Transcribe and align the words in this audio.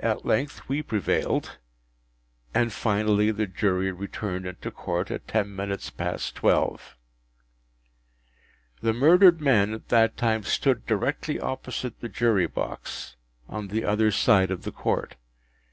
At 0.00 0.26
length 0.26 0.68
we 0.68 0.82
prevailed, 0.82 1.58
and 2.52 2.72
finally 2.72 3.30
the 3.30 3.46
Jury 3.46 3.92
returned 3.92 4.44
into 4.46 4.72
Court 4.72 5.12
at 5.12 5.28
ten 5.28 5.54
minutes 5.54 5.90
past 5.90 6.34
twelve. 6.34 6.96
The 8.80 8.92
murdered 8.92 9.40
man 9.40 9.74
at 9.74 9.90
that 9.90 10.16
time 10.16 10.42
stood 10.42 10.86
directly 10.86 11.38
opposite 11.38 12.00
the 12.00 12.08
Jury 12.08 12.48
box, 12.48 13.14
on 13.48 13.68
the 13.68 13.84
other 13.84 14.10
side 14.10 14.50
of 14.50 14.62
the 14.62 14.72
Court. 14.72 15.14